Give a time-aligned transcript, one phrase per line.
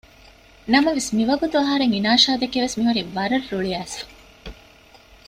[0.71, 4.05] ނަމަވެސް މިވަގުތު އަހަރެން އިނާޝާދެކެ ވެސް މިހުރީ ވަރަށް ރުޅިއައިސްފަ